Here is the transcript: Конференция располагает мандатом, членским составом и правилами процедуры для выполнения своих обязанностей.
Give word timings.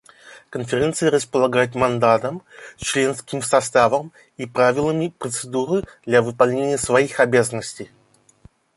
Конференция 0.49 1.11
располагает 1.11 1.75
мандатом, 1.75 2.41
членским 2.77 3.43
составом 3.43 4.11
и 4.35 4.47
правилами 4.47 5.13
процедуры 5.15 5.83
для 6.07 6.23
выполнения 6.23 6.79
своих 6.79 7.19
обязанностей. 7.19 7.91